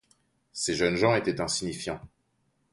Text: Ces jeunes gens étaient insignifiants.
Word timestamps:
Ces 0.51 0.73
jeunes 0.73 0.95
gens 0.95 1.13
étaient 1.13 1.41
insignifiants. 1.41 2.01